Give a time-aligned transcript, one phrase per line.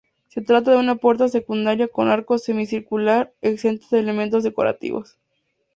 [0.29, 5.19] Se trata de una puerta secundaria con arco semicircular, exenta de elementos decorativos.